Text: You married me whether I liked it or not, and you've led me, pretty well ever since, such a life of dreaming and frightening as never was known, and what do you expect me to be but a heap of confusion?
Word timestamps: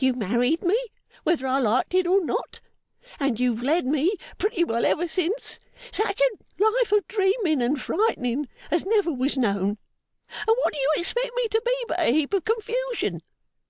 You 0.00 0.14
married 0.14 0.62
me 0.62 0.82
whether 1.24 1.46
I 1.46 1.58
liked 1.58 1.92
it 1.92 2.06
or 2.06 2.24
not, 2.24 2.60
and 3.20 3.38
you've 3.38 3.62
led 3.62 3.84
me, 3.84 4.14
pretty 4.38 4.64
well 4.64 4.86
ever 4.86 5.06
since, 5.06 5.60
such 5.92 6.18
a 6.18 6.64
life 6.64 6.92
of 6.92 7.06
dreaming 7.08 7.60
and 7.60 7.78
frightening 7.78 8.48
as 8.70 8.86
never 8.86 9.12
was 9.12 9.36
known, 9.36 9.76
and 10.46 10.56
what 10.62 10.72
do 10.72 10.78
you 10.80 10.92
expect 10.96 11.32
me 11.36 11.46
to 11.48 11.62
be 11.62 11.84
but 11.88 12.00
a 12.00 12.10
heap 12.10 12.32
of 12.32 12.46
confusion? 12.46 13.20